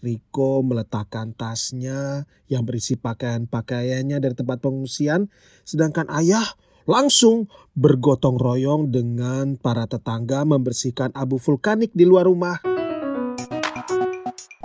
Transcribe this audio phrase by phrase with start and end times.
[0.00, 5.28] Riko meletakkan tasnya yang berisi pakaian-pakaiannya dari tempat pengungsian,
[5.68, 6.44] sedangkan ayah
[6.88, 12.64] langsung bergotong royong dengan para tetangga membersihkan abu vulkanik di luar rumah.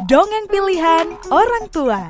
[0.08, 2.02] Dongeng pilihan orang tua.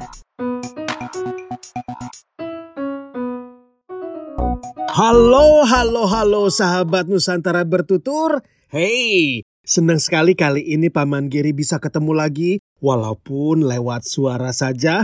[4.95, 8.39] Halo, halo, halo sahabat Nusantara bertutur.
[8.71, 15.03] Hey, senang sekali kali ini Paman Giri bisa ketemu lagi walaupun lewat suara saja.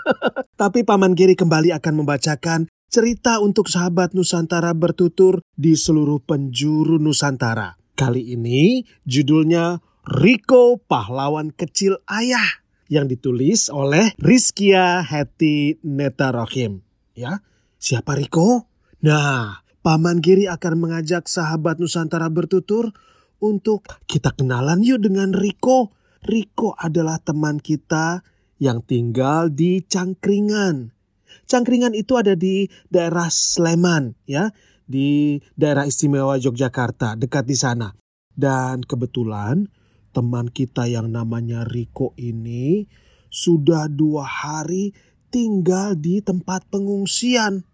[0.60, 7.78] Tapi Paman Giri kembali akan membacakan cerita untuk sahabat Nusantara bertutur di seluruh penjuru Nusantara.
[7.94, 16.82] Kali ini judulnya Riko Pahlawan Kecil Ayah yang ditulis oleh Rizkia Heti Netarohim.
[17.14, 17.46] Ya,
[17.78, 18.66] siapa Riko?
[19.06, 22.90] Nah, Paman Giri akan mengajak sahabat Nusantara bertutur
[23.40, 25.92] untuk kita kenalan yuk dengan Riko.
[26.20, 28.20] Riko adalah teman kita
[28.60, 30.92] yang tinggal di Cangkringan.
[31.48, 34.52] Cangkringan itu ada di daerah Sleman ya,
[34.84, 37.90] di daerah istimewa Yogyakarta, dekat di sana.
[38.30, 39.66] Dan kebetulan
[40.12, 42.84] teman kita yang namanya Riko ini
[43.32, 44.92] sudah dua hari
[45.32, 47.66] tinggal di tempat pengungsian.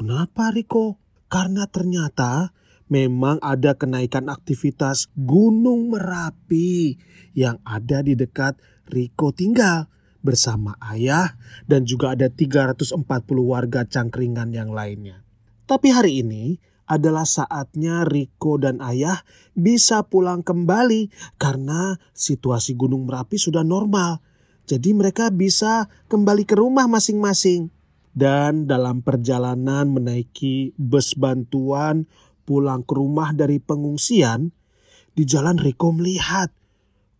[0.00, 0.96] Kenapa Riko?
[1.28, 2.56] Karena ternyata
[2.90, 6.98] memang ada kenaikan aktivitas Gunung Merapi
[7.32, 8.58] yang ada di dekat
[8.90, 9.86] Riko tinggal
[10.20, 13.00] bersama ayah dan juga ada 340
[13.40, 15.24] warga cangkringan yang lainnya.
[15.64, 16.58] Tapi hari ini
[16.90, 19.22] adalah saatnya Riko dan ayah
[19.54, 24.18] bisa pulang kembali karena situasi Gunung Merapi sudah normal.
[24.66, 27.70] Jadi mereka bisa kembali ke rumah masing-masing
[28.10, 32.10] dan dalam perjalanan menaiki bus bantuan
[32.50, 34.50] pulang ke rumah dari pengungsian,
[35.14, 36.50] di jalan Riko melihat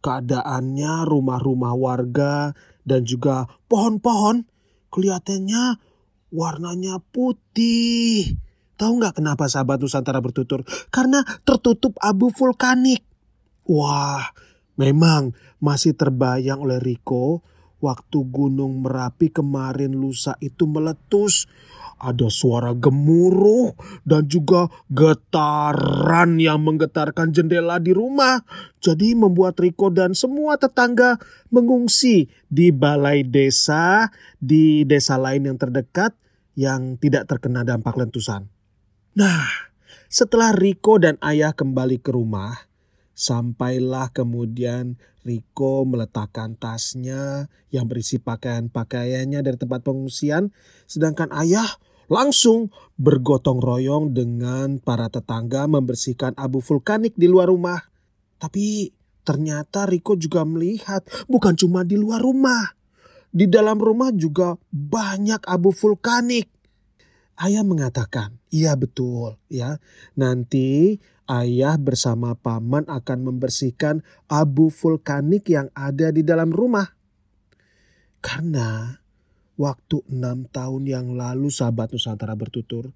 [0.03, 2.51] keadaannya rumah-rumah warga
[2.83, 4.43] dan juga pohon-pohon
[4.91, 5.79] kelihatannya
[6.35, 8.35] warnanya putih.
[8.75, 10.67] Tahu nggak kenapa sahabat Nusantara bertutur?
[10.91, 13.07] Karena tertutup abu vulkanik.
[13.71, 14.35] Wah,
[14.75, 15.31] memang
[15.63, 17.47] masih terbayang oleh Riko
[17.81, 21.49] waktu Gunung Merapi kemarin lusa itu meletus.
[22.01, 23.77] Ada suara gemuruh
[24.09, 28.41] dan juga getaran yang menggetarkan jendela di rumah.
[28.81, 31.21] Jadi membuat Riko dan semua tetangga
[31.53, 34.09] mengungsi di balai desa,
[34.41, 36.17] di desa lain yang terdekat
[36.57, 38.49] yang tidak terkena dampak lentusan.
[39.13, 39.45] Nah,
[40.09, 42.70] setelah Riko dan ayah kembali ke rumah,
[43.21, 50.57] Sampailah kemudian Riko meletakkan tasnya yang berisi pakaian-pakaiannya dari tempat pengungsian,
[50.89, 51.69] sedangkan ayah
[52.09, 57.93] langsung bergotong royong dengan para tetangga membersihkan abu vulkanik di luar rumah.
[58.41, 58.89] Tapi
[59.21, 62.73] ternyata Riko juga melihat bukan cuma di luar rumah.
[63.29, 66.49] Di dalam rumah juga banyak abu vulkanik.
[67.37, 69.77] Ayah mengatakan, iya betul ya.
[70.17, 70.97] Nanti
[71.31, 76.99] ayah bersama paman akan membersihkan abu vulkanik yang ada di dalam rumah.
[78.19, 78.99] Karena
[79.55, 82.91] waktu enam tahun yang lalu sahabat Nusantara bertutur,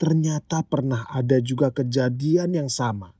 [0.00, 3.12] ternyata pernah ada juga kejadian yang sama.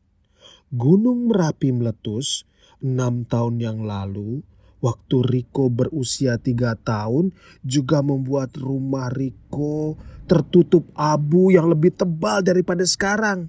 [0.73, 2.49] Gunung Merapi meletus
[2.83, 4.43] enam tahun yang lalu
[4.83, 7.33] waktu Riko berusia tiga tahun
[7.65, 9.97] juga membuat rumah Riko
[10.29, 13.49] tertutup abu yang lebih tebal daripada sekarang.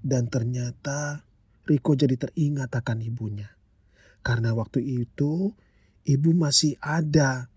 [0.00, 1.24] Dan ternyata
[1.68, 3.52] Riko jadi teringat akan ibunya.
[4.20, 5.52] Karena waktu itu
[6.08, 7.52] ibu masih ada.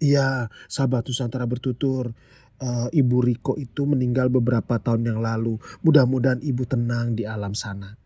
[0.00, 2.12] Iya, sahabat Nusantara bertutur.
[2.60, 5.56] Uh, ibu Riko itu meninggal beberapa tahun yang lalu.
[5.80, 7.96] Mudah-mudahan ibu tenang di alam sana.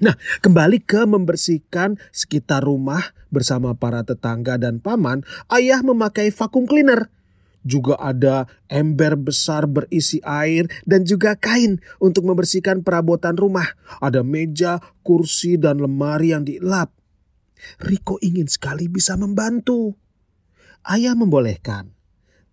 [0.00, 7.12] Nah, kembali ke membersihkan sekitar rumah bersama para tetangga dan paman, ayah memakai vakum cleaner
[7.60, 13.68] juga ada ember besar berisi air dan juga kain untuk membersihkan perabotan rumah.
[14.00, 16.92] Ada meja, kursi, dan lemari yang dielap.
[17.80, 19.92] Riko ingin sekali bisa membantu.
[20.84, 21.92] Ayah membolehkan.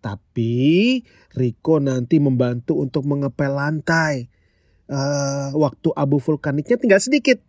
[0.03, 1.01] Tapi
[1.33, 4.27] Riko nanti membantu untuk mengepel lantai.
[4.87, 7.39] Uh, waktu abu vulkaniknya tinggal sedikit.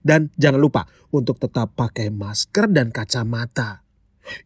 [0.00, 3.84] Dan jangan lupa untuk tetap pakai masker dan kacamata.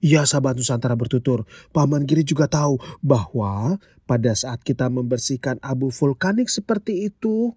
[0.04, 6.52] Iya sahabat Nusantara bertutur, Paman Giri juga tahu bahwa pada saat kita membersihkan abu vulkanik
[6.52, 7.56] seperti itu,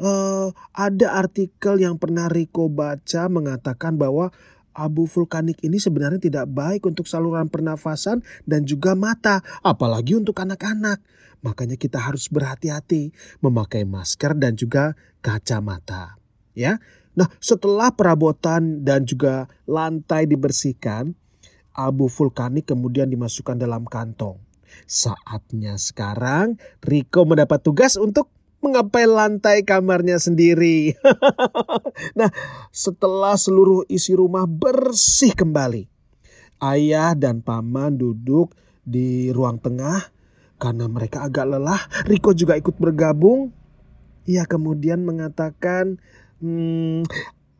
[0.00, 4.32] uh, ada artikel yang pernah Riko baca mengatakan bahwa
[4.74, 10.98] abu vulkanik ini sebenarnya tidak baik untuk saluran pernafasan dan juga mata, apalagi untuk anak-anak.
[11.44, 13.12] Makanya kita harus berhati-hati
[13.44, 16.16] memakai masker dan juga kacamata.
[16.56, 16.80] Ya,
[17.14, 21.14] Nah, setelah perabotan dan juga lantai dibersihkan,
[21.74, 24.38] abu vulkanik kemudian dimasukkan dalam kantong.
[24.86, 28.30] Saatnya sekarang Riko mendapat tugas untuk
[28.64, 30.96] mengepel lantai kamarnya sendiri.
[32.18, 32.32] nah,
[32.72, 35.84] setelah seluruh isi rumah bersih kembali,
[36.64, 40.08] ayah dan paman duduk di ruang tengah
[40.56, 41.82] karena mereka agak lelah.
[42.08, 43.52] Riko juga ikut bergabung.
[44.24, 46.00] Ia kemudian mengatakan,
[46.40, 47.04] hmm,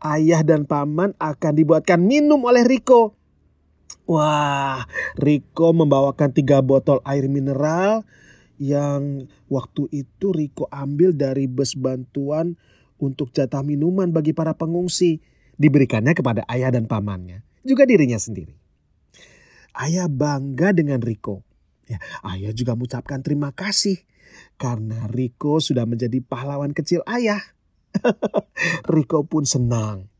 [0.01, 3.13] ayah dan paman akan dibuatkan minum oleh Riko.
[4.05, 4.85] Wah,
[5.17, 8.05] Riko membawakan tiga botol air mineral
[8.61, 12.61] yang waktu itu Riko ambil dari bus bantuan
[13.01, 15.25] untuk jatah minuman bagi para pengungsi.
[15.55, 18.53] Diberikannya kepada ayah dan pamannya, juga dirinya sendiri.
[19.73, 21.47] Ayah bangga dengan Riko.
[21.89, 24.03] Ya, ayah juga mengucapkan terima kasih
[24.61, 27.41] karena Riko sudah menjadi pahlawan kecil ayah.
[28.93, 30.13] Riko pun senang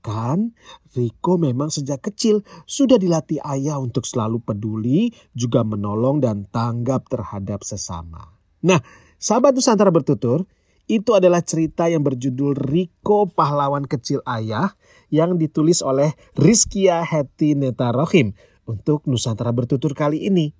[0.00, 0.56] Kan
[0.96, 7.62] Riko memang sejak kecil sudah dilatih ayah untuk selalu peduli, juga menolong dan tanggap terhadap
[7.62, 8.36] sesama.
[8.64, 8.80] Nah,
[9.20, 10.48] sahabat Nusantara bertutur,
[10.90, 14.74] itu adalah cerita yang berjudul Riko Pahlawan Kecil Ayah
[15.06, 18.34] yang ditulis oleh Rizkia Heti Netarohim
[18.66, 20.50] untuk Nusantara bertutur kali ini.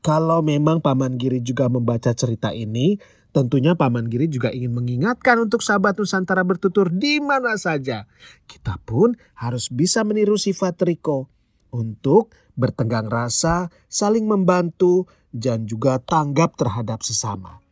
[0.00, 2.96] Kalau memang Paman Giri juga membaca cerita ini,
[3.30, 8.10] Tentunya Paman Giri juga ingin mengingatkan untuk sahabat Nusantara bertutur di mana saja.
[8.50, 11.30] Kita pun harus bisa meniru sifat Riko
[11.70, 17.62] untuk bertenggang rasa, saling membantu, dan juga tanggap terhadap sesama.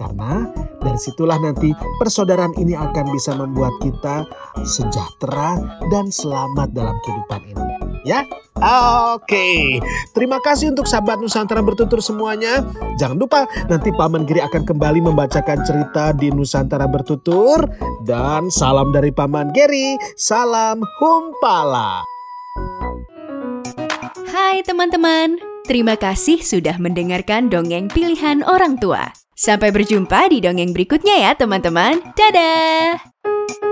[0.00, 0.48] Karena
[0.80, 1.68] dari situlah nanti
[2.00, 4.24] persaudaraan ini akan bisa membuat kita
[4.64, 5.60] sejahtera
[5.92, 7.81] dan selamat dalam kehidupan ini.
[8.02, 8.26] Ya,
[9.14, 9.78] oke.
[10.10, 12.66] Terima kasih untuk sahabat Nusantara bertutur semuanya.
[12.98, 17.62] Jangan lupa nanti Paman Giri akan kembali membacakan cerita di Nusantara bertutur.
[18.02, 22.02] Dan salam dari Paman Giri, salam humpala.
[24.34, 25.38] Hai teman-teman,
[25.70, 29.14] terima kasih sudah mendengarkan dongeng pilihan orang tua.
[29.38, 32.02] Sampai berjumpa di dongeng berikutnya ya teman-teman.
[32.18, 33.71] Dadah!